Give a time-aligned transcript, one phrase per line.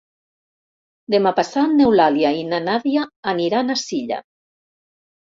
[1.15, 3.07] Demà passat n'Eulàlia i na Nàdia
[3.37, 4.23] aniran a Silla.